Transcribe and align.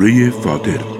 سوره 0.00 0.30
فاطر 0.30 0.99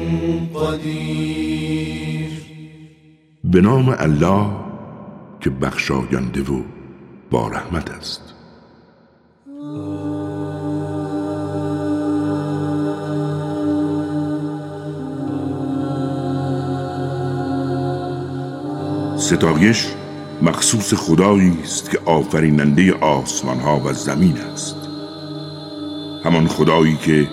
قدیر. 0.55 2.31
به 3.43 3.61
نام 3.61 3.95
الله 3.99 4.45
که 5.39 5.49
بخشاینده 5.49 6.41
و 6.41 6.63
با 7.31 7.47
رحمت 7.47 7.89
است. 7.91 8.21
ستایش 19.17 19.87
مخصوص 20.41 20.93
خدایی 20.93 21.57
است 21.63 21.91
که 21.91 21.99
آفریننده 22.05 22.93
آسمان 22.93 23.59
ها 23.59 23.79
و 23.79 23.93
زمین 23.93 24.37
است. 24.37 24.75
همان 26.23 26.47
خدایی 26.47 26.95
که 26.95 27.27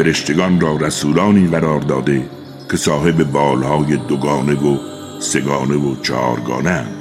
فرشتگان 0.00 0.60
را 0.60 0.76
رسولانی 0.76 1.46
قرار 1.46 1.80
داده 1.80 2.22
که 2.70 2.76
صاحب 2.76 3.24
بالهای 3.24 3.96
دوگانه 3.96 4.54
و 4.54 4.76
سگانه 5.20 5.74
و 5.74 5.96
چهارگانه 6.02 6.70
اند. 6.70 6.96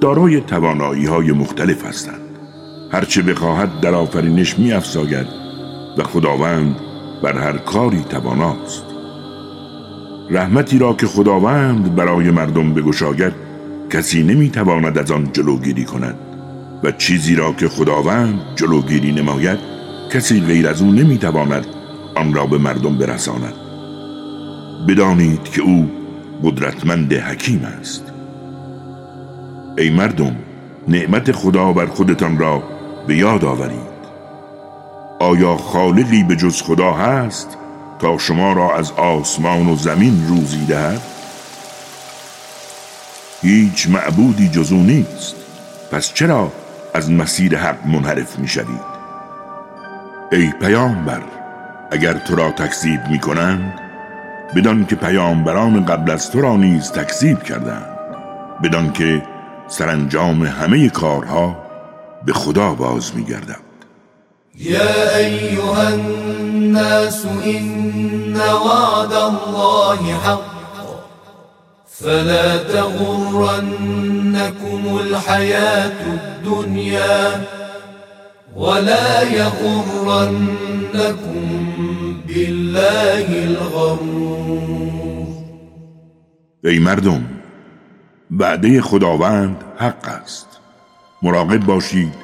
دارای 0.00 0.40
توانایی 0.40 1.06
های 1.06 1.32
مختلف 1.32 1.84
هستند. 1.84 2.38
هرچه 2.92 3.22
بخواهد 3.22 3.80
در 3.80 3.94
آفرینش 3.94 4.58
می 4.58 4.72
افزاید 4.72 5.26
و 5.98 6.02
خداوند 6.02 6.76
بر 7.22 7.38
هر 7.38 7.58
کاری 7.58 8.04
تواناست. 8.10 8.84
رحمتی 10.30 10.78
را 10.78 10.92
که 10.92 11.06
خداوند 11.06 11.94
برای 11.94 12.30
مردم 12.30 12.74
بگشاید 12.74 13.32
کسی 13.90 14.22
نمی‌تواند 14.22 14.98
از 14.98 15.10
آن 15.10 15.32
جلوگیری 15.32 15.84
کند 15.84 16.18
و 16.84 16.92
چیزی 16.92 17.34
را 17.34 17.52
که 17.52 17.68
خداوند 17.68 18.40
جلوگیری 18.56 19.12
نماید 19.12 19.79
کسی 20.10 20.40
غیر 20.40 20.68
از 20.68 20.82
او 20.82 20.92
نمی‌تواند 20.92 21.66
آن 22.16 22.34
را 22.34 22.46
به 22.46 22.58
مردم 22.58 22.98
برساند. 22.98 23.54
بدانید 24.88 25.44
که 25.44 25.62
او 25.62 25.90
قدرتمند 26.44 27.12
حکیم 27.12 27.64
است. 27.64 28.04
ای 29.78 29.90
مردم 29.90 30.36
نعمت 30.88 31.32
خدا 31.32 31.72
بر 31.72 31.86
خودتان 31.86 32.38
را 32.38 32.62
به 33.06 33.16
یاد 33.16 33.44
آورید. 33.44 33.90
آیا 35.20 35.56
خالقی 35.56 36.22
به 36.22 36.36
جز 36.36 36.62
خدا 36.62 36.92
هست 36.92 37.56
تا 37.98 38.18
شما 38.18 38.52
را 38.52 38.76
از 38.76 38.92
آسمان 38.92 39.68
و 39.68 39.76
زمین 39.76 40.28
روزی 40.28 40.64
دهد؟ 40.66 41.02
هیچ 43.42 43.88
معبودی 43.88 44.48
جزو 44.48 44.76
نیست. 44.76 45.34
پس 45.92 46.14
چرا 46.14 46.52
از 46.94 47.10
مسیر 47.10 47.56
حق 47.58 47.86
منحرف 47.86 48.38
می 48.38 48.48
شدید 48.48 48.99
ای 50.32 50.52
پیامبر 50.60 51.22
اگر 51.90 52.12
تو 52.12 52.36
را 52.36 52.50
تکذیب 52.50 53.00
می 53.10 53.18
کنند 53.18 53.80
بدان 54.56 54.86
که 54.86 54.96
پیامبران 54.96 55.84
قبل 55.84 56.10
از 56.10 56.30
تو 56.30 56.40
را 56.40 56.56
نیز 56.56 56.92
تکذیب 56.92 57.42
کردند 57.42 57.96
بدان 58.62 58.92
که 58.92 59.22
سرانجام 59.68 60.42
همه 60.42 60.88
کارها 60.88 61.56
به 62.26 62.32
خدا 62.32 62.74
باز 62.74 63.16
می 63.16 63.24
گردند 63.24 63.56
يا 64.58 65.16
أيها 65.16 65.88
الناس 65.88 67.26
إن 67.44 68.36
وعد 68.36 69.12
الله 69.12 70.14
حق 70.14 70.60
فلا 71.86 72.56
تغرنكم 72.58 73.80
الحياة 75.00 76.00
الدنيا 76.06 77.59
ولا 78.56 79.22
يغرنكم 79.22 80.28
بالله 82.28 83.44
الغرور. 83.44 85.26
ای 86.64 86.78
مردم 86.78 87.26
بعده 88.30 88.80
خداوند 88.80 89.64
حق 89.78 90.08
است. 90.22 90.46
مراقب 91.22 91.66
باشید 91.66 92.14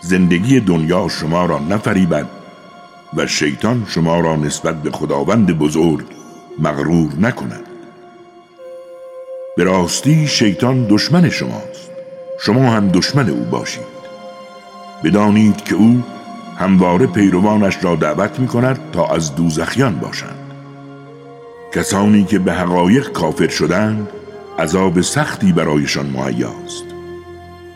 زندگی 0.00 0.60
دنیا 0.60 1.08
شما 1.08 1.46
را 1.46 1.58
نفریبد 1.58 2.26
و 3.16 3.26
شیطان 3.26 3.86
شما 3.88 4.20
را 4.20 4.36
نسبت 4.36 4.82
به 4.82 4.90
خداوند 4.90 5.58
بزرگ 5.58 6.06
مغرور 6.58 7.12
نکند. 7.20 7.66
به 9.56 9.64
راستی 9.64 10.26
شیطان 10.26 10.86
دشمن 10.88 11.30
شماست. 11.30 11.90
شما 12.40 12.70
هم 12.70 12.88
دشمن 12.88 13.28
او 13.30 13.44
باشید. 13.44 13.97
بدانید 15.04 15.64
که 15.64 15.74
او 15.74 16.02
همواره 16.56 17.06
پیروانش 17.06 17.84
را 17.84 17.96
دعوت 17.96 18.40
می 18.40 18.46
کند 18.46 18.78
تا 18.92 19.06
از 19.06 19.34
دوزخیان 19.34 19.98
باشند. 19.98 20.52
کسانی 21.72 22.24
که 22.24 22.38
به 22.38 22.52
حقایق 22.52 23.12
کافر 23.12 23.48
شدند 23.48 24.08
عذاب 24.58 25.00
سختی 25.00 25.52
برایشان 25.52 26.06
مهیاست. 26.06 26.84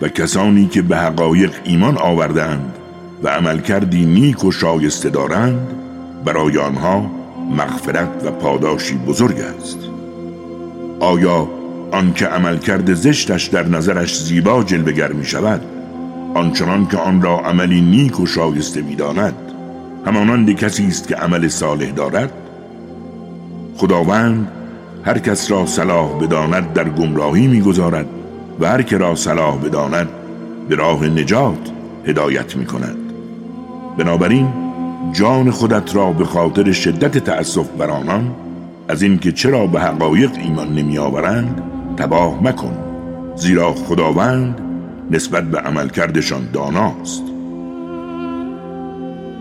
و 0.00 0.08
کسانی 0.08 0.66
که 0.66 0.82
به 0.82 0.96
حقایق 0.96 1.52
ایمان 1.64 1.98
آوردند 1.98 2.74
و 3.22 3.28
عمل 3.28 3.60
کردی 3.60 4.04
نیک 4.04 4.44
و 4.44 4.52
شایسته 4.52 5.10
دارند 5.10 5.68
برای 6.24 6.58
آنها 6.58 7.10
مغفرت 7.50 8.22
و 8.24 8.30
پاداشی 8.30 8.94
بزرگ 8.94 9.40
است. 9.40 9.78
آیا 11.00 11.48
آنکه 11.92 12.26
عملکرد 12.26 12.94
زشتش 12.94 13.46
در 13.46 13.68
نظرش 13.68 14.18
زیبا 14.18 14.62
جلوگر 14.62 15.12
می 15.12 15.24
شود 15.24 15.81
آنچنان 16.34 16.86
که 16.86 16.96
آن 16.96 17.22
را 17.22 17.38
عملی 17.38 17.80
نیک 17.80 18.20
و 18.20 18.26
شایسته 18.26 18.82
می 18.82 18.94
داند 18.94 19.34
همانند 20.06 20.52
کسی 20.52 20.86
است 20.86 21.08
که 21.08 21.14
عمل 21.14 21.48
صالح 21.48 21.90
دارد 21.90 22.32
خداوند 23.76 24.48
هر 25.04 25.18
کس 25.18 25.50
را 25.50 25.66
صلاح 25.66 26.18
بداند 26.18 26.72
در 26.72 26.88
گمراهی 26.88 27.46
می‌گذارد 27.46 28.06
و 28.60 28.66
هر 28.66 28.82
که 28.82 28.98
را 28.98 29.14
صلاح 29.14 29.58
بداند 29.58 30.08
به 30.68 30.74
راه 30.74 31.06
نجات 31.06 31.70
هدایت 32.06 32.56
می 32.56 32.66
کند 32.66 32.96
بنابراین 33.98 34.48
جان 35.12 35.50
خودت 35.50 35.96
را 35.96 36.12
به 36.12 36.24
خاطر 36.24 36.72
شدت 36.72 37.18
تأسف 37.18 37.68
بر 37.68 37.90
آنان 37.90 38.34
از 38.88 39.02
اینکه 39.02 39.32
چرا 39.32 39.66
به 39.66 39.80
حقایق 39.80 40.30
ایمان 40.42 40.74
نمی 40.74 40.98
آورند 40.98 41.62
تباه 41.96 42.42
مکن. 42.42 42.76
زیرا 43.36 43.72
خداوند 43.72 44.61
نسبت 45.12 45.44
به 45.44 45.58
عملکردشان 45.58 46.48
داناست. 46.52 47.22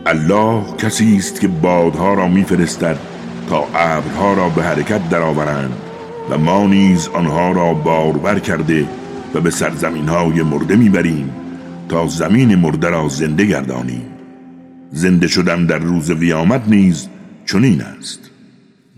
الله 0.05 0.63
کسی 0.77 1.15
است 1.17 1.41
که 1.41 1.47
بادها 1.47 2.13
را 2.13 2.27
میفرستد 2.27 2.97
تا 3.49 3.67
ابرها 3.75 4.33
را 4.33 4.49
به 4.49 4.63
حرکت 4.63 5.09
درآورند 5.09 5.73
و 6.29 6.37
ما 6.37 6.67
نیز 6.67 7.07
آنها 7.07 7.51
را 7.51 7.73
باربر 7.73 8.39
کرده 8.39 8.87
و 9.33 9.41
به 9.41 9.49
سرزمین 9.49 10.07
های 10.07 10.43
مرده 10.43 10.75
می‌بریم 10.75 11.31
تا 11.89 12.07
زمین 12.07 12.55
مرده 12.55 12.89
را 12.89 13.07
زنده 13.07 13.45
گردانیم. 13.45 14.05
زنده 14.91 15.27
شدن 15.27 15.65
در 15.65 15.77
روز 15.77 16.11
قیامت 16.11 16.61
نیز 16.67 17.07
چنین 17.45 17.81
است. 17.81 18.30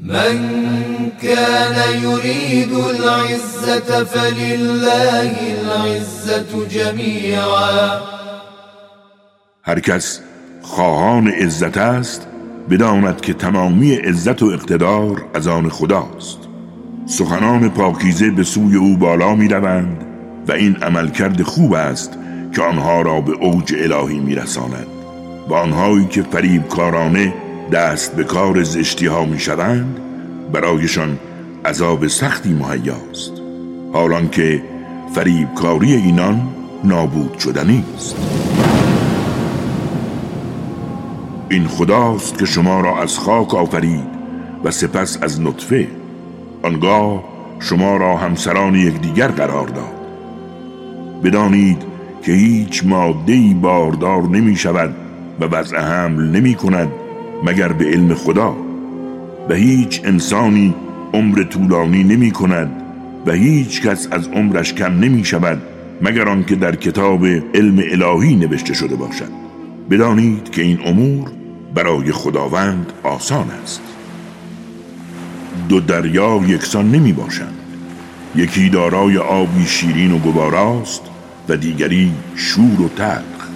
من 0.04 1.10
كان 1.22 2.04
يريد 2.04 2.74
العزة 2.74 4.04
فلله 4.04 5.36
العزة 5.62 6.68
جميعا. 6.70 8.02
هر 9.64 9.80
کس 9.80 10.22
خواهان 10.62 11.28
عزت 11.28 11.78
است 11.78 12.28
بداند 12.70 13.22
که 13.22 13.34
تمامی 13.34 13.96
عزت 13.96 14.44
و 14.44 14.46
اقتدار 14.46 15.26
از 15.34 15.48
آن 15.48 15.70
خداست. 15.70 16.40
سخنان 17.06 17.70
پاکیزه 17.70 18.30
به 18.30 18.44
سوی 18.44 18.76
او 18.76 18.98
بالا 18.98 19.36
می 19.36 19.48
روند 19.48 20.06
و 20.48 20.52
این 20.52 20.76
عملکرد 20.76 21.42
خوب 21.42 21.74
است 21.74 22.18
که 22.56 22.62
آنها 22.62 23.02
را 23.02 23.22
به 23.22 23.32
اوج 23.32 23.76
الهی 23.78 24.20
میرساند. 24.20 24.88
و 25.50 25.54
آنهایی 25.54 26.06
که 26.06 26.24
فریب 26.24 26.68
کارانه 26.68 27.34
دست 27.72 28.16
به 28.16 28.24
کار 28.24 28.64
زشتی 28.64 29.06
ها 29.06 29.26
می 29.26 29.40
شوند 29.40 30.00
برایشان 30.52 31.20
عذاب 31.66 32.08
سختی 32.08 32.54
مهیاست. 32.54 33.32
حالان 33.94 34.30
که 34.30 34.64
فریبکاری 35.16 35.94
اینان 35.94 36.50
نابود 36.84 37.40
شدنی 37.40 37.84
است 37.96 38.16
این 41.50 41.68
خداست 41.68 42.38
که 42.38 42.46
شما 42.46 42.82
را 42.82 43.02
از 43.02 43.20
خاک 43.20 43.56
آفرید 43.56 44.08
و 44.64 44.72
سپس 44.72 45.18
از 45.22 45.42
نطفه. 45.42 45.88
آنگاه 46.64 47.24
شما 47.60 47.98
را 47.98 48.18
همسران 48.18 48.76
یکدیگر 48.76 49.28
قرار 49.28 49.68
داد. 49.68 50.04
بدانید 51.24 51.82
که 52.26 52.32
هیچ 52.32 52.86
ماده 52.86 53.56
باردار 53.62 54.22
نمی 54.22 54.56
شود 54.56 54.96
و 55.40 55.46
وضع 55.46 55.78
حمل 55.78 56.24
نمی 56.24 56.56
کند 56.56 56.92
مگر 57.44 57.74
به 57.74 57.86
علم 57.86 58.14
خدا؟ 58.14 58.56
و 59.50 59.54
هیچ 59.54 60.02
انسانی 60.04 60.74
عمر 61.14 61.44
طولانی 61.44 62.04
نمی 62.04 62.32
کند 62.32 62.72
و 63.26 63.32
هیچ 63.32 63.82
کس 63.82 64.08
از 64.12 64.28
عمرش 64.28 64.74
کم 64.74 65.00
نمی 65.00 65.26
شود 65.26 65.62
مگر 66.02 66.30
آنکه 66.30 66.56
در 66.56 66.76
کتاب 66.76 67.26
علم 67.26 67.84
الهی 67.92 68.36
نوشته 68.36 68.74
شده 68.74 68.96
باشد. 68.96 69.30
بدانید 69.90 70.50
که 70.50 70.62
این 70.62 70.80
امور 70.86 71.32
برای 71.76 72.12
خداوند 72.12 72.94
آسان 73.04 73.48
است. 73.64 73.82
دو 75.70 75.80
دریا 75.80 76.42
یکسان 76.48 76.92
نمی 76.92 77.14
باشند. 77.14 77.58
یکی 78.36 78.70
دارای 78.70 79.18
آبی 79.18 79.66
شیرین 79.66 80.12
و 80.12 80.18
گواراست 80.18 81.02
و 81.50 81.58
دیگری 81.58 82.12
شور 82.36 82.82
و 82.82 82.90
تلخ. 82.90 83.48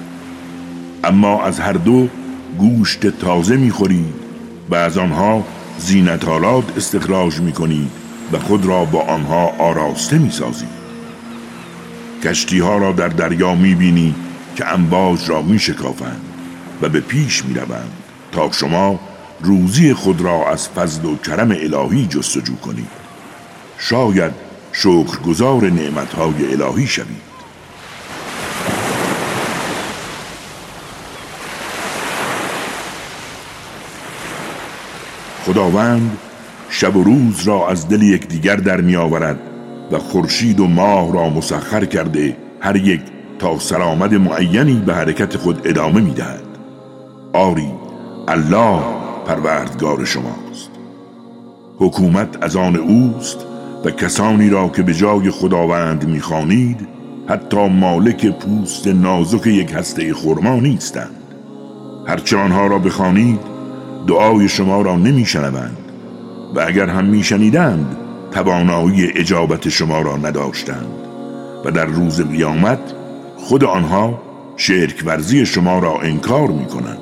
اما 1.04 1.44
از 1.44 1.60
هر 1.60 1.74
دو 1.74 2.08
گوشت 2.58 3.08
تازه 3.08 3.58
می‌خورید 3.58 4.14
و 4.70 4.76
از 4.76 4.98
آنها 4.98 5.46
زینتالات 5.78 6.78
استخراج 6.78 7.40
می‌کنید 7.40 7.92
و 8.32 8.40
خود 8.40 8.66
را 8.66 8.86
با 8.86 9.02
آنها 9.02 9.46
آراسته 9.60 10.18
می‌سازید 10.18 10.78
کشتی 12.24 12.60
ها 12.60 12.78
را 12.78 12.92
در 12.92 13.08
دریا 13.08 13.56
می‌بینی 13.56 14.16
که 14.56 14.68
انباج 14.74 15.30
را 15.30 15.42
میشکافند 15.42 16.22
و 16.82 16.90
به 16.90 17.00
پیش 17.00 17.46
می‌روند 17.46 17.92
تا 18.32 18.52
شما 18.52 19.00
روزی 19.42 19.94
خود 19.94 20.22
را 20.22 20.50
از 20.50 20.70
فضل 20.70 21.06
و 21.06 21.16
کرم 21.18 21.52
الهی 21.52 22.08
جستجو 22.08 22.56
کنید 22.56 22.90
شاید 23.78 24.32
شکرگزار 24.72 25.70
نعمتهای 25.70 26.54
الهی 26.54 26.88
شوید 26.88 27.27
خداوند 35.48 36.18
شب 36.70 36.96
و 36.96 37.04
روز 37.04 37.48
را 37.48 37.70
از 37.70 37.90
دل 37.90 38.02
یکدیگر 38.02 38.56
در 38.56 38.82
می 38.82 38.96
آورد 38.96 39.40
و 39.92 40.00
خورشید 40.00 40.60
و 40.60 40.68
ماه 40.68 41.14
را 41.14 41.30
مسخر 41.30 41.86
کرده 41.86 42.38
هر 42.62 42.76
یک 42.76 43.02
تا 43.40 43.60
سرآمد 43.60 44.14
معینی 44.14 44.84
به 44.86 44.94
حرکت 44.94 45.38
خود 45.38 45.62
ادامه 45.66 46.02
می 46.02 46.12
دهد. 46.12 46.44
آری 47.34 47.72
الله 48.28 48.80
پروردگار 49.28 50.06
شماست 50.06 50.70
حکومت 51.78 52.44
از 52.44 52.56
آن 52.56 52.76
اوست 52.76 53.38
و 53.86 53.92
کسانی 53.92 54.50
را 54.50 54.70
که 54.70 54.82
به 54.82 54.94
جای 54.94 55.32
خداوند 55.32 56.08
می‌خوانید 56.10 56.88
حتی 57.28 57.68
مالک 57.68 58.26
پوست 58.26 58.88
نازک 58.88 59.48
یک 59.48 59.74
هسته 59.74 60.14
خرما 60.14 60.56
نیستند 60.56 61.16
هرچه 62.08 62.38
آنها 62.38 62.68
را 62.68 62.80
بخوانید 62.80 63.57
دعای 64.08 64.50
شما 64.50 64.82
را 64.82 64.96
نمیشنوند 64.96 65.78
و 66.56 66.60
اگر 66.68 66.90
هم 66.90 67.06
میشنیدند 67.06 67.98
توانایی 68.32 69.12
اجابت 69.16 69.70
شما 69.70 70.02
را 70.02 70.18
نداشتند 70.18 71.08
و 71.66 71.72
در 71.72 71.86
روز 71.86 72.22
قیامت 72.22 72.80
خود 73.38 73.64
آنها 73.64 74.22
شرک 74.58 75.04
ورزی 75.06 75.46
شما 75.46 75.80
را 75.80 76.00
انکار 76.02 76.48
می 76.48 76.66
کنند 76.66 77.00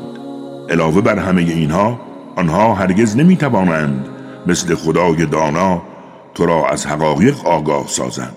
علاوه 0.70 1.02
بر 1.02 1.20
همه 1.20 1.42
اینها 1.42 2.00
آنها 2.36 2.74
هرگز 2.74 3.18
نمی 3.18 3.38
توانند 3.38 4.08
مثل 4.48 4.76
خدای 4.76 5.26
دانا 5.26 5.82
تو 6.36 6.46
را 6.46 6.70
از 6.70 6.86
حقایق 6.86 7.48
آگاه 7.48 7.88
سازند. 7.88 8.36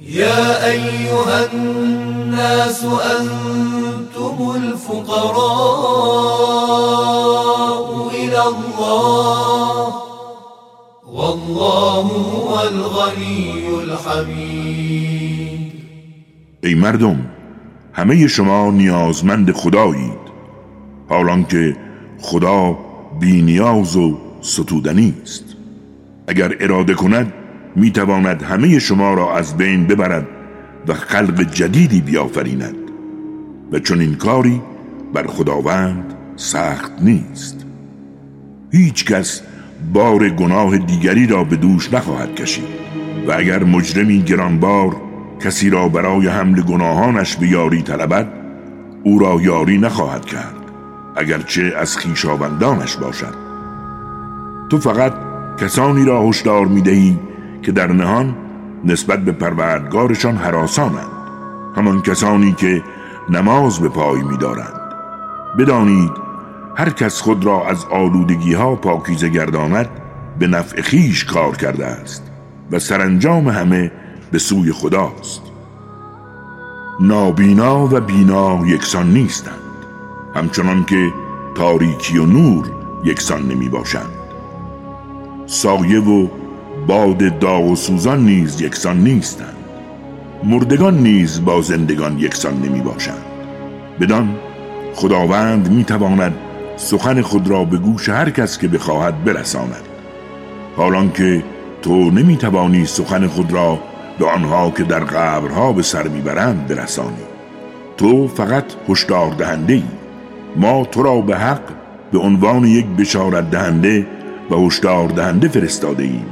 یا 0.00 0.66
ایها 0.66 1.24
الناس 1.52 2.84
انتم 2.84 4.42
الفقراء. 4.42 5.72
الى 8.32 8.40
الله. 8.40 9.92
والله 11.06 12.04
هو 12.32 12.54
الغنی 12.54 13.66
الحمید 13.82 15.72
ای 16.62 16.74
مردم 16.74 17.26
همه 17.92 18.26
شما 18.26 18.70
نیازمند 18.70 19.52
خدایید. 19.52 20.22
حالان 21.08 21.44
که 21.44 21.76
خدا 22.20 22.78
بینیاز 23.20 23.96
و 23.96 24.18
ستودنی 24.40 25.14
است. 25.22 25.44
اگر 26.26 26.56
اراده 26.60 26.94
کند 26.94 27.32
می‌تواند 27.76 28.42
همه 28.42 28.78
شما 28.78 29.14
را 29.14 29.36
از 29.36 29.56
بین 29.56 29.86
ببرد 29.86 30.26
و 30.88 30.94
خلق 30.94 31.42
جدیدی 31.52 32.00
بیافریند. 32.00 32.76
و 33.72 33.78
چون 33.78 34.00
این 34.00 34.14
کاری 34.14 34.62
بر 35.14 35.26
خداوند 35.26 36.14
سخت 36.36 36.92
نیست. 37.02 37.71
هیچ 38.72 39.04
کس 39.04 39.42
بار 39.92 40.28
گناه 40.28 40.78
دیگری 40.78 41.26
را 41.26 41.44
به 41.44 41.56
دوش 41.56 41.92
نخواهد 41.92 42.34
کشید. 42.34 42.64
و 43.28 43.32
اگر 43.32 43.64
مجرمی 43.64 44.22
گرانبار 44.22 44.96
کسی 45.44 45.70
را 45.70 45.88
برای 45.88 46.28
حمل 46.28 46.60
گناهانش 46.60 47.36
به 47.36 47.48
یاری 47.48 47.82
طلبد 47.82 48.32
او 49.02 49.18
را 49.18 49.40
یاری 49.40 49.78
نخواهد 49.78 50.24
کرد 50.24 50.54
اگرچه 51.16 51.72
از 51.76 51.96
خیشاوندانش 51.96 52.96
باشد. 52.96 53.34
تو 54.70 54.78
فقط 54.78 55.12
کسانی 55.60 56.04
را 56.04 56.28
هشدار 56.28 56.66
می‌دهی 56.66 57.18
که 57.62 57.72
در 57.72 57.92
نهان 57.92 58.36
نسبت 58.84 59.24
به 59.24 59.32
پروردگارشان 59.32 60.36
حراسانند. 60.36 61.12
همان 61.76 62.02
کسانی 62.02 62.52
که 62.52 62.82
نماز 63.30 63.78
به 63.78 63.88
پای 63.88 64.22
میدارند. 64.22 64.80
بدانید 65.58 66.21
هر 66.76 66.90
کس 66.90 67.20
خود 67.20 67.44
را 67.44 67.68
از 67.68 67.84
آلودگی 67.84 68.54
ها 68.54 68.74
پاکیزه 68.74 69.28
گرداند 69.28 69.88
به 70.38 70.46
نفع 70.46 70.82
خیش 70.82 71.24
کار 71.24 71.56
کرده 71.56 71.86
است 71.86 72.30
و 72.70 72.78
سرانجام 72.78 73.48
همه 73.48 73.92
به 74.30 74.38
سوی 74.38 74.72
خداست. 74.72 75.42
نابینا 77.00 77.86
و 77.86 78.00
بینا 78.00 78.66
یکسان 78.66 79.12
نیستند 79.12 79.54
همچنان 80.34 80.84
که 80.84 81.12
تاریکی 81.54 82.18
و 82.18 82.26
نور 82.26 82.70
یکسان 83.04 83.48
نمی 83.48 83.68
باشند. 83.68 84.12
سایه 85.46 86.00
و 86.00 86.28
باد 86.86 87.38
داغ 87.38 87.64
و 87.64 87.76
سوزان 87.76 88.24
نیز 88.24 88.60
یکسان 88.60 89.00
نیستند. 89.00 89.56
مردگان 90.44 90.98
نیز 90.98 91.44
با 91.44 91.60
زندگان 91.60 92.18
یکسان 92.18 92.62
نمی 92.62 92.80
باشند. 92.80 93.24
بدان 94.00 94.36
خداوند 94.94 95.70
می 95.70 95.84
تواند 95.84 96.34
سخن 96.76 97.22
خود 97.22 97.48
را 97.48 97.64
به 97.64 97.76
گوش 97.76 98.08
هر 98.08 98.30
کس 98.30 98.58
که 98.58 98.68
بخواهد 98.68 99.24
برساند. 99.24 99.88
حالان 100.76 101.12
که 101.12 101.42
تو 101.82 102.10
نمی 102.10 102.36
توانی 102.36 102.86
سخن 102.86 103.26
خود 103.26 103.52
را 103.52 103.78
به 104.18 104.26
آنها 104.26 104.70
که 104.70 104.82
در 104.82 105.00
قبرها 105.00 105.72
به 105.72 105.82
سر 105.82 106.08
می‌برند 106.08 106.66
برسانی. 106.66 107.22
تو 107.96 108.28
فقط 108.28 108.64
هشدار 108.88 109.30
دهنده 109.30 109.72
ای 109.72 109.82
ما 110.56 110.84
تو 110.84 111.02
را 111.02 111.20
به 111.20 111.36
حق 111.36 111.62
به 112.12 112.18
عنوان 112.18 112.64
یک 112.64 112.86
بشارت 112.86 113.50
دهنده 113.50 114.06
و 114.50 114.54
هشدار 114.54 115.08
دهنده 115.08 115.48
فرستاده 115.48 116.02
ایم 116.02 116.26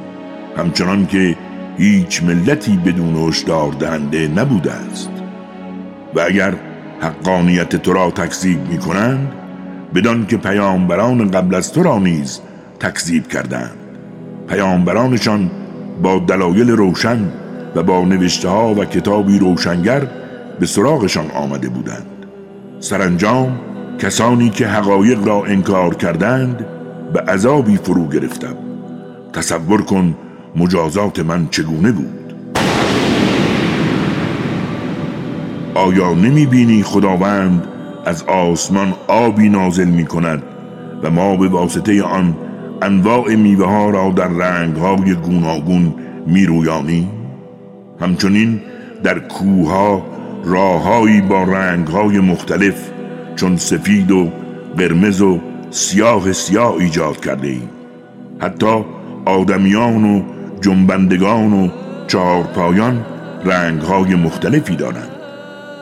همچنان 0.57 1.07
که 1.07 1.37
هیچ 1.79 2.23
ملتی 2.23 2.77
بدون 2.77 3.29
هشدار 3.29 3.73
دهنده 3.73 4.29
نبوده 4.29 4.73
است. 4.73 5.11
و 6.15 6.21
اگر 6.21 6.55
حقانیت 7.01 7.77
تو 7.77 7.93
را 7.93 8.11
تکذیب 8.11 8.69
می 8.69 8.79
کنند 8.79 9.33
بدان 9.95 10.27
که 10.27 10.37
پیامبران 10.37 11.31
قبل 11.31 11.55
از 11.55 11.73
تو 11.73 11.83
را 11.83 11.99
نیز 11.99 12.41
تکذیب 12.81 13.29
کردند. 13.29 13.77
پیامبرانشان 14.49 15.51
با 16.03 16.19
دلایل 16.19 16.71
روشن 16.71 17.19
و 17.75 17.83
با 17.83 18.01
نوشته 18.01 18.49
ها 18.49 18.75
و 18.75 18.85
کتابی 18.85 19.39
روشنگر 19.39 20.07
به 20.61 20.67
سراغشان 20.67 21.31
آمده 21.31 21.69
بودند. 21.69 22.27
سرانجام 22.81 23.61
کسانی 23.99 24.51
که 24.51 24.67
حقایق 24.67 25.27
را 25.27 25.45
انکار 25.45 25.95
کردند 25.95 26.67
به 27.13 27.21
عذابی 27.21 27.77
فرو 27.77 28.09
گرفتم. 28.09 28.57
تصور 29.33 29.83
کن 29.83 30.17
مجازات 30.57 31.21
من 31.21 31.49
چگونه 31.51 31.93
بود. 31.93 32.35
آیا 35.75 36.15
نمی 36.15 36.47
بینی 36.47 36.83
خداوند 36.83 37.69
از 38.05 38.23
آسمان 38.23 38.95
آبی 39.09 39.49
نازل 39.49 39.89
می 39.89 40.05
کند 40.05 40.43
و 41.03 41.11
ما 41.11 41.37
به 41.37 41.49
واسطه 41.49 42.03
آن 42.03 42.37
انواع 42.83 43.35
میوه 43.35 43.67
ها 43.67 43.91
را 43.91 44.11
در 44.11 44.29
رنگ 44.29 44.77
های 44.77 45.15
گوناگون 45.15 45.95
می 46.27 46.47
رویانی؟ 46.47 47.09
همچنین 48.01 48.61
در 49.03 49.19
کوه 49.19 49.71
ها 49.71 50.07
راههایی 50.45 51.21
با 51.21 51.43
رنگ 51.43 51.87
های 51.87 52.19
مختلف 52.19 52.91
چون 53.37 53.57
سفید 53.57 54.11
و 54.11 54.31
قرمز 54.79 55.21
و 55.21 55.41
سیاه 55.71 56.33
سیاه 56.33 56.75
ایجاد 56.75 57.21
کرده 57.21 57.49
ایم 57.49 57.71
حتی 58.41 58.85
آدمیان 59.25 60.05
و 60.05 60.23
جنبندگان 60.61 61.53
و 61.53 61.69
چهارپایان 62.07 63.05
رنگ 63.45 63.81
های 63.81 64.15
مختلفی 64.15 64.77
دارند. 64.77 65.11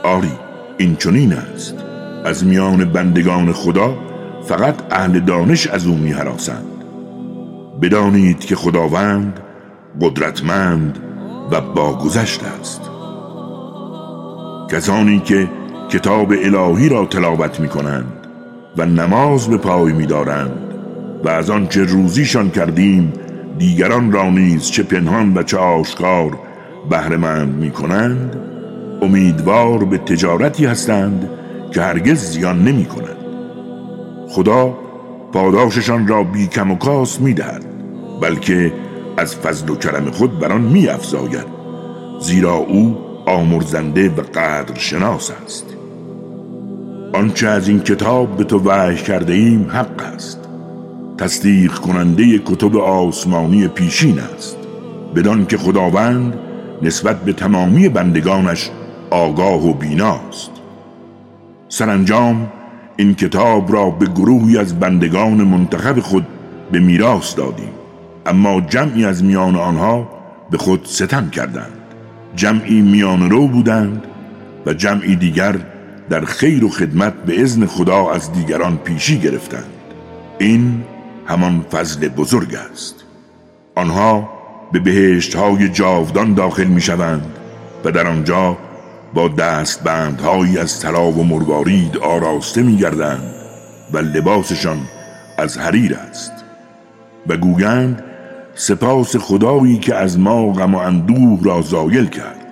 آری 0.04 0.32
این 0.78 0.96
چنین 0.96 1.32
است. 1.32 1.87
از 2.24 2.46
میان 2.46 2.84
بندگان 2.84 3.52
خدا 3.52 3.96
فقط 4.44 4.74
اهل 4.90 5.20
دانش 5.20 5.66
از 5.66 5.86
او 5.86 5.94
می 5.94 6.12
حراسند 6.12 6.84
بدانید 7.82 8.40
که 8.40 8.56
خداوند 8.56 9.40
قدرتمند 10.00 10.98
و 11.50 11.60
باگذشت 11.60 12.40
است. 12.60 12.80
کسانی 14.70 15.20
که 15.20 15.48
کتاب 15.88 16.32
الهی 16.32 16.88
را 16.88 17.04
تلاوت 17.04 17.60
می 17.60 17.68
کنند 17.68 18.12
و 18.76 18.86
نماز 18.86 19.48
به 19.48 19.56
پای 19.56 19.92
می 19.92 20.06
دارند 20.06 20.74
و 21.24 21.28
از 21.28 21.50
آنچه 21.50 21.84
روزیشان 21.84 22.50
کردیم 22.50 23.12
دیگران 23.58 24.12
را 24.12 24.30
نیز 24.30 24.70
چه 24.70 24.82
پنهان 24.82 25.38
و 25.38 25.42
چه 25.42 25.56
آشکار 25.58 26.38
بهرهمند 26.90 27.54
می 27.54 27.70
کنند 27.70 28.36
امیدوار 29.02 29.84
به 29.84 29.98
تجارتی 29.98 30.66
هستند 30.66 31.37
که 31.74 31.82
هرگز 31.82 32.18
زیان 32.18 32.64
نمی 32.64 32.84
کنند 32.84 33.16
خدا 34.28 34.78
پاداششان 35.32 36.08
را 36.08 36.22
بی 36.22 36.46
کم 36.46 36.70
و 36.70 36.74
کاس 36.76 37.20
می 37.20 37.34
دهد 37.34 37.64
بلکه 38.20 38.72
از 39.16 39.36
فضل 39.36 39.70
و 39.70 39.76
کرم 39.76 40.10
خود 40.10 40.38
بران 40.38 40.60
می 40.60 40.88
افزاید 40.88 41.46
زیرا 42.20 42.54
او 42.54 42.98
آمرزنده 43.26 44.08
و 44.08 44.20
قدر 44.34 44.74
شناس 44.74 45.30
است. 45.44 45.66
آنچه 47.14 47.48
از 47.48 47.68
این 47.68 47.80
کتاب 47.80 48.36
به 48.36 48.44
تو 48.44 48.58
وحی 48.58 48.96
کرده 48.96 49.32
ایم 49.32 49.70
حق 49.70 50.02
است. 50.14 50.38
تصدیق 51.18 51.74
کننده 51.74 52.38
کتب 52.38 52.76
آسمانی 52.76 53.68
پیشین 53.68 54.18
است. 54.18 54.56
بدان 55.16 55.46
که 55.46 55.56
خداوند 55.56 56.34
نسبت 56.82 57.20
به 57.20 57.32
تمامی 57.32 57.88
بندگانش 57.88 58.70
آگاه 59.10 59.66
و 59.66 59.72
بیناست. 59.74 60.50
سرانجام 61.68 62.52
این 62.96 63.14
کتاب 63.14 63.72
را 63.72 63.90
به 63.90 64.06
گروهی 64.06 64.58
از 64.58 64.80
بندگان 64.80 65.44
منتخب 65.44 66.00
خود 66.00 66.26
به 66.72 66.78
میراث 66.78 67.36
دادیم. 67.36 67.70
اما 68.26 68.60
جمعی 68.60 69.04
از 69.04 69.24
میان 69.24 69.56
آنها 69.56 70.08
به 70.50 70.58
خود 70.58 70.84
ستم 70.84 71.30
کردند. 71.30 71.72
جمعی 72.34 72.80
میان 72.80 73.30
رو 73.30 73.48
بودند 73.48 74.04
و 74.66 74.72
جمعی 74.72 75.16
دیگر 75.16 75.56
در 76.10 76.24
خیر 76.24 76.64
و 76.64 76.68
خدمت 76.68 77.14
به 77.14 77.42
ازن 77.42 77.66
خدا 77.66 78.10
از 78.10 78.32
دیگران 78.32 78.76
پیشی 78.76 79.18
گرفتند. 79.18 79.72
این 80.38 80.84
همان 81.26 81.64
فضل 81.72 82.08
بزرگ 82.08 82.54
است. 82.72 83.04
آنها 83.74 84.28
به 84.72 84.78
بهشت 84.78 85.34
های 85.34 85.68
جاودان 85.68 86.34
داخل 86.34 86.64
می 86.64 86.80
شوند 86.80 87.26
و 87.84 87.90
در 87.90 88.06
آنجا 88.06 88.56
با 89.14 89.28
دستبندهایی 89.28 90.58
از 90.58 90.80
طلا 90.80 91.10
و 91.10 91.24
مروارید 91.24 91.96
آراسته 91.96 92.62
می 92.62 92.76
گردند 92.76 93.34
و 93.92 93.98
لباسشان 93.98 94.78
از 95.38 95.58
حریر 95.58 95.94
است. 95.94 96.32
و 97.26 97.36
گوگند 97.36 98.02
سپاس 98.54 99.16
خدایی 99.16 99.78
که 99.78 99.94
از 99.94 100.18
ما 100.18 100.52
غم 100.52 100.74
و 100.74 100.78
اندوه 100.78 101.44
را 101.44 101.62
زایل 101.62 102.06
کرد 102.06 102.46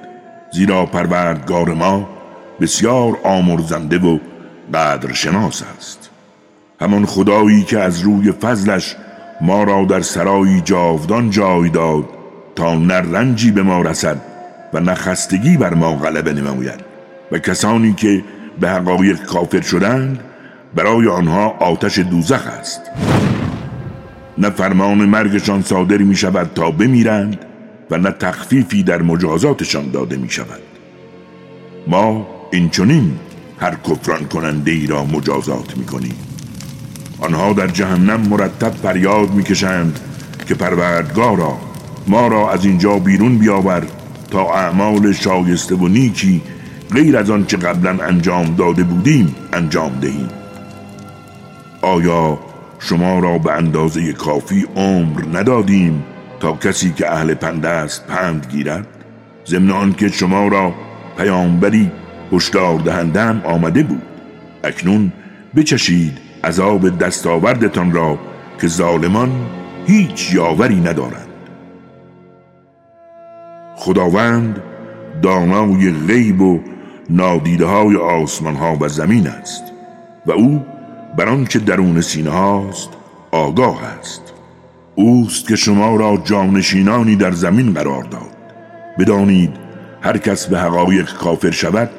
زیرا 0.52 0.86
پروردگار 0.86 1.68
ما 1.68 2.08
بسیار 2.60 3.18
آمرزنده 3.24 3.98
و 3.98 4.18
قدرشناس 4.74 5.62
است. 5.78 6.10
همان 6.80 7.06
خدایی 7.06 7.62
که 7.62 7.78
از 7.78 8.00
روی 8.00 8.32
فضلش 8.32 8.96
ما 9.40 9.64
را 9.64 9.84
در 9.84 10.00
سرایی 10.00 10.60
جاودان 10.60 11.30
جای 11.30 11.68
داد 11.68 12.04
تا 12.56 12.74
نه 12.74 12.94
رنجی 12.94 13.50
به 13.50 13.62
ما 13.62 13.82
رسد 13.82 14.35
و 14.72 14.80
نه 14.80 14.94
خستگی 14.94 15.56
بر 15.56 15.74
ما 15.74 15.96
غلبه 15.96 16.32
نماید 16.32 16.80
و 17.32 17.38
کسانی 17.38 17.92
که 17.92 18.24
به 18.60 18.70
حقایق 18.70 19.24
کافر 19.24 19.60
شدند 19.60 20.20
برای 20.74 21.08
آنها 21.08 21.48
آتش 21.48 21.98
دوزخ 21.98 22.46
است. 22.46 22.80
نه 24.38 24.50
فرمان 24.50 24.98
مرگشان 24.98 25.62
صادر 25.62 25.96
می 25.96 26.16
شود 26.16 26.50
تا 26.54 26.70
بمیرند 26.70 27.38
و 27.90 27.98
نه 27.98 28.10
تخفیفی 28.10 28.82
در 28.82 29.02
مجازاتشان 29.02 29.90
داده 29.90 30.16
می 30.16 30.30
شود. 30.30 30.62
ما 31.86 32.26
این 32.52 32.70
چونین 32.70 33.18
هر 33.60 33.74
کفران 33.74 34.24
کننده 34.24 34.70
ای 34.70 34.86
را 34.86 35.04
مجازات 35.04 35.76
می 35.76 35.84
کنیم. 35.84 36.16
آنها 37.20 37.52
در 37.52 37.66
جهنم 37.66 38.20
مرتب 38.20 38.70
فریاد 38.70 39.30
می 39.30 39.42
کشند 39.42 40.00
که 40.48 40.54
پروردگارا 40.54 41.58
ما 42.06 42.28
را 42.28 42.52
از 42.52 42.64
اینجا 42.64 42.98
بیرون 42.98 43.38
بیاور 43.38 43.86
تا 44.30 44.54
اعمال 44.54 45.12
شایسته 45.12 45.74
و 45.74 45.88
نیکی 45.88 46.42
غیر 46.94 47.16
از 47.16 47.30
آنچه 47.30 47.56
قبلا 47.56 48.04
انجام 48.04 48.54
داده 48.54 48.84
بودیم 48.84 49.34
انجام 49.52 49.98
دهیم. 50.00 50.28
آیا 51.82 52.38
شما 52.78 53.18
را 53.18 53.38
به 53.38 53.52
اندازه 53.52 54.12
کافی 54.12 54.66
عمر 54.76 55.38
ندادیم 55.38 56.04
تا 56.40 56.52
کسی 56.52 56.92
که 56.92 57.12
اهل 57.12 57.34
پند 57.34 57.66
است 57.66 58.06
پند 58.06 58.46
گیرد؟ 58.50 58.86
ضمن 59.46 59.70
آنکه 59.70 60.08
شما 60.08 60.48
را 60.48 60.74
پیامبری 61.18 61.90
هشدار 62.32 62.78
دهندم 62.78 63.42
آمده 63.44 63.82
بود. 63.82 64.02
اکنون 64.64 65.12
بچشید 65.56 66.18
عذاب 66.44 66.98
دستاوردتان 66.98 67.92
را 67.92 68.18
که 68.60 68.66
ظالمان 68.68 69.30
هیچ 69.86 70.34
یاوری 70.34 70.80
ندارند. 70.80 71.25
خداوند 73.76 74.62
دانای 75.22 75.92
غیب 75.92 76.40
و 76.40 76.60
نادیده 77.10 77.66
های 77.66 77.96
آسمان 77.96 78.54
ها 78.54 78.76
و 78.80 78.88
زمین 78.88 79.26
است 79.26 79.64
و 80.26 80.32
او 80.32 80.64
بر 81.18 81.28
آنچه 81.28 81.58
درون 81.58 82.00
سینه 82.00 82.30
هاست 82.30 82.88
آگاه 83.30 83.84
است. 83.84 84.22
اوست 84.94 85.48
که 85.48 85.56
شما 85.56 85.96
را 85.96 86.22
جانشینانی 86.24 87.16
در 87.16 87.32
زمین 87.32 87.72
قرار 87.72 88.02
داد. 88.02 88.36
بدانید 88.98 89.50
هر 90.02 90.18
کس 90.18 90.46
به 90.46 90.58
حقایق 90.58 91.14
کافر 91.14 91.50
شود 91.50 91.90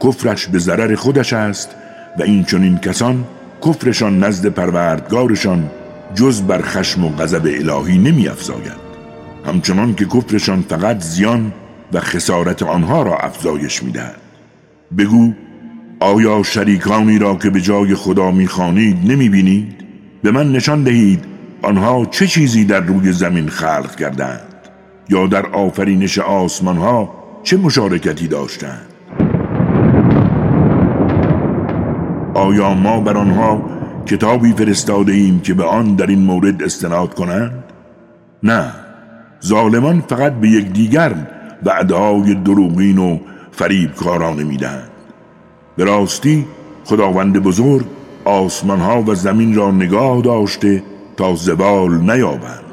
کفرش 0.00 0.46
به 0.46 0.58
ضرر 0.58 0.94
خودش 0.94 1.32
است 1.32 1.70
و 2.18 2.22
این 2.22 2.44
چنین 2.44 2.78
کسان 2.78 3.24
کفرشان 3.66 4.24
نزد 4.24 4.46
پروردگارشان 4.46 5.70
جز 6.14 6.42
بر 6.42 6.62
خشم 6.62 7.04
و 7.04 7.08
غضب 7.08 7.46
الهی 7.46 7.98
نمی 7.98 8.28
افزاید 8.28 8.87
همچنان 9.46 9.94
که 9.94 10.04
کفرشان 10.04 10.64
فقط 10.68 11.00
زیان 11.00 11.52
و 11.92 12.00
خسارت 12.00 12.62
آنها 12.62 13.02
را 13.02 13.16
افزایش 13.16 13.82
می 13.82 13.92
دهد. 13.92 14.16
بگو 14.98 15.32
آیا 16.00 16.42
شریکانی 16.42 17.18
را 17.18 17.34
که 17.34 17.50
به 17.50 17.60
جای 17.60 17.94
خدا 17.94 18.30
می‌خوانید 18.30 19.12
نمی 19.12 19.28
بینید؟ 19.28 19.84
به 20.22 20.30
من 20.30 20.52
نشان 20.52 20.82
دهید 20.82 21.24
آنها 21.62 22.04
چه 22.04 22.26
چیزی 22.26 22.64
در 22.64 22.80
روی 22.80 23.12
زمین 23.12 23.48
خلق 23.48 23.96
کردند 23.96 24.54
یا 25.08 25.26
در 25.26 25.46
آفرینش 25.46 26.18
آسمان 26.18 26.76
ها 26.76 27.14
چه 27.42 27.56
مشارکتی 27.56 28.28
داشتند 28.28 28.86
آیا 32.34 32.74
ما 32.74 33.00
بر 33.00 33.16
آنها 33.16 33.70
کتابی 34.06 34.52
فرستاده 34.52 35.12
ایم 35.12 35.40
که 35.40 35.54
به 35.54 35.64
آن 35.64 35.94
در 35.94 36.06
این 36.06 36.18
مورد 36.18 36.62
استناد 36.62 37.14
کنند 37.14 37.64
نه 38.42 38.87
ظالمان 39.44 40.00
فقط 40.00 40.32
به 40.32 40.48
یکدیگر 40.48 41.14
وعدهای 41.64 42.34
دروغین 42.34 42.98
و 42.98 43.18
فریبکارانه 43.52 44.44
می‌دهند 44.44 44.90
به 45.76 45.84
راستی 45.84 46.46
خداوند 46.84 47.38
بزرگ 47.38 47.86
آسمان 48.24 48.80
ها 48.80 49.02
و 49.02 49.14
زمین 49.14 49.54
را 49.54 49.70
نگاه 49.70 50.20
داشته 50.20 50.82
تا 51.16 51.34
زوال 51.34 52.10
نیابند 52.10 52.64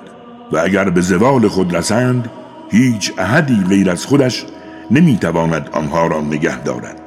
و 0.52 0.58
اگر 0.58 0.90
به 0.90 1.02
زوال 1.02 1.48
خود 1.48 1.76
رسند 1.76 2.30
هیچ 2.72 3.14
احدی 3.18 3.64
غیر 3.70 3.92
از 3.92 4.06
خودش 4.06 4.46
نمی‌تواند 4.92 5.70
آنها 5.72 6.08
را 6.08 6.22
نگه 6.22 6.64
دارد. 6.64 7.02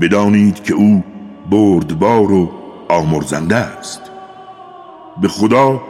بدانید 0.00 0.62
که 0.62 0.74
او 0.74 1.04
بردبار 1.50 2.32
و 2.32 2.50
آمرزنده 2.88 3.56
است. 3.56 4.00
به 5.22 5.28
خدا 5.28 5.80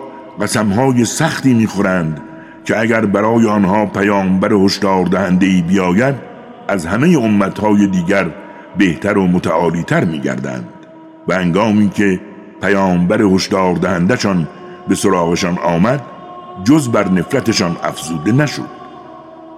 قسمهای 0.40 1.04
سختی 1.04 1.54
می‌خورند 1.54 2.20
که 2.64 2.80
اگر 2.80 3.06
برای 3.06 3.46
آنها 3.46 3.86
پیامبر 3.86 4.52
هشدار 4.52 5.04
دهنده 5.04 5.46
ای 5.46 5.62
بیاید 5.62 6.14
از 6.68 6.86
همه 6.86 7.18
امتهای 7.18 7.86
دیگر 7.86 8.26
بهتر 8.78 9.18
و 9.18 9.26
متعالیتر 9.26 10.04
می 10.04 10.20
گردند 10.20 10.68
و 11.28 11.32
انگامی 11.32 11.88
که 11.88 12.20
پیامبر 12.62 13.22
هشدار 13.22 13.74
دهندشان 13.74 14.48
به 14.88 14.94
سراغشان 14.94 15.58
آمد 15.58 16.00
جز 16.64 16.88
بر 16.88 17.08
نفرتشان 17.08 17.76
افزوده 17.82 18.32
نشد. 18.32 18.68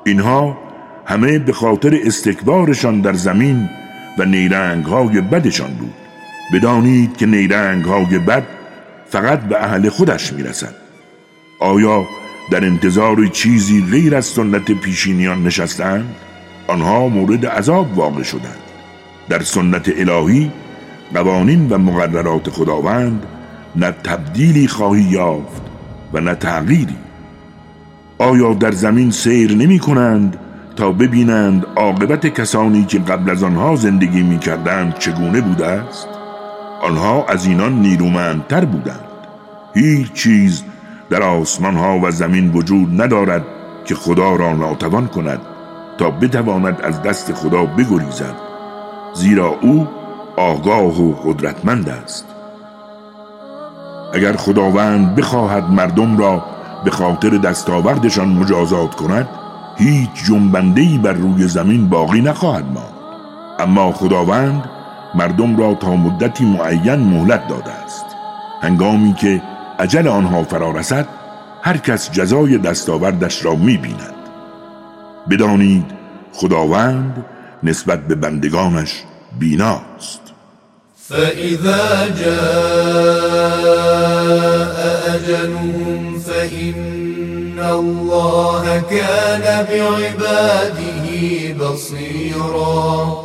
اینها 0.04 0.58
همه 1.06 1.38
به 1.38 1.52
خاطر 1.52 1.98
استکبارشان 2.04 3.00
در 3.00 3.12
زمین 3.12 3.70
و 4.18 4.24
نیرنگ 4.24 4.84
های 4.84 5.20
بدشان 5.20 5.70
بود. 5.70 5.94
بدانید 6.54 7.16
که 7.16 7.26
نیرنگ 7.26 7.84
های 7.84 8.18
بد 8.18 8.42
فقط 9.06 9.40
به 9.40 9.64
اهل 9.64 9.88
خودش 9.88 10.32
می‌رسد. 10.32 10.74
آیا 11.60 12.06
در 12.50 12.64
انتظار 12.64 13.26
چیزی 13.26 13.84
غیر 13.90 14.16
از 14.16 14.26
سنت 14.26 14.72
پیشینیان 14.72 15.42
نشستند 15.42 16.14
آنها 16.66 17.08
مورد 17.08 17.46
عذاب 17.46 17.98
واقع 17.98 18.22
شدند. 18.22 18.58
در 19.28 19.42
سنت 19.42 19.92
الهی 19.96 20.50
قوانین 21.14 21.68
و 21.68 21.78
مقررات 21.78 22.50
خداوند 22.50 23.26
نه 23.76 23.90
تبدیلی 23.90 24.68
خواهی 24.68 25.02
یافت 25.02 25.62
و 26.12 26.20
نه 26.20 26.34
تغییری. 26.34 26.96
آیا 28.18 28.54
در 28.54 28.72
زمین 28.72 29.10
سیر 29.10 29.54
نمی 29.54 29.78
کنند 29.78 30.36
تا 30.76 30.92
ببینند 30.92 31.66
عاقبت 31.76 32.26
کسانی 32.26 32.84
که 32.84 32.98
قبل 32.98 33.30
از 33.30 33.42
آنها 33.42 33.76
زندگی 33.76 34.22
می 34.22 34.38
کردند 34.38 34.98
چگونه 34.98 35.40
بوده 35.40 35.66
است؟ 35.66 36.08
آنها 36.82 37.24
از 37.24 37.46
اینان 37.46 37.80
نیرومندتر 37.80 38.64
بودند. 38.64 39.00
هیچ 39.74 40.12
چیز 40.12 40.62
در 41.10 41.22
آسمان 41.22 41.76
ها 41.76 41.98
و 42.02 42.10
زمین 42.10 42.52
وجود 42.52 43.02
ندارد 43.02 43.44
که 43.84 43.94
خدا 43.94 44.36
را 44.36 44.52
ناتوان 44.52 45.06
کند 45.06 45.40
تا 45.98 46.10
بتواند 46.10 46.80
از 46.80 47.02
دست 47.02 47.32
خدا 47.32 47.64
بگریزد 47.64 48.34
زیرا 49.14 49.54
او 49.60 49.88
آگاه 50.36 51.02
و 51.02 51.12
قدرتمند 51.12 51.88
است. 51.88 52.26
اگر 54.14 54.32
خداوند 54.32 55.14
بخواهد 55.14 55.70
مردم 55.70 56.18
را 56.18 56.44
به 56.84 56.90
خاطر 56.90 57.30
دستاوردشان 57.30 58.28
مجازات 58.28 58.94
کند 58.94 59.28
هیچ 59.76 60.10
جنبندهی 60.26 60.98
بر 60.98 61.12
روی 61.12 61.48
زمین 61.48 61.88
باقی 61.88 62.20
نخواهد 62.20 62.64
ماند. 62.64 62.94
اما 63.58 63.92
خداوند 63.92 64.64
مردم 65.14 65.56
را 65.56 65.74
تا 65.74 65.96
مدتی 65.96 66.44
معین 66.44 66.94
مهلت 66.94 67.48
داده 67.48 67.72
است. 67.72 68.04
هنگامی 68.62 69.14
که 69.14 69.42
عجل 69.78 70.08
آنها 70.08 70.44
فرا 70.44 70.70
رسد 70.70 71.08
هر 71.62 71.76
کس 71.76 72.10
جزای 72.10 72.58
دستاوردش 72.58 73.44
را 73.44 73.54
می‌بیند. 73.54 74.14
بدانید 75.30 75.84
خداوند 76.32 77.24
نسبت 77.62 78.06
به 78.06 78.14
بندگانش 78.14 79.02
بیناست. 79.38 80.20
فإذا 81.08 82.08
جاء 82.08 82.34
أجلهم 85.14 86.18
فإن 86.18 87.58
الله 87.58 88.80
كان 88.80 89.66
بعباده 89.66 91.06
بصيرا. 91.60 93.16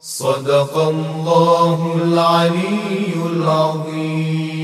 صدق 0.00 0.76
الله 0.76 1.78
العلي 2.02 3.14
العظيم. 3.36 4.59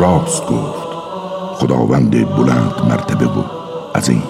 راست 0.00 0.46
گفت. 0.46 0.88
خداوند 1.54 2.36
بلند 2.36 2.74
مرتبه 2.88 3.26
و 3.26 3.42
عظیم. 3.94 4.22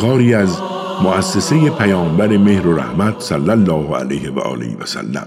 کاری 0.00 0.34
از 0.34 0.60
مؤسسه 1.02 1.70
پیامبر 1.70 2.36
مهر 2.36 2.66
و 2.66 2.76
رحمت 2.76 3.20
صلی 3.20 3.50
الله 3.50 3.96
علیه 3.96 4.30
و 4.30 4.38
آله 4.38 4.76
و 4.80 4.86
سلم. 4.86 5.26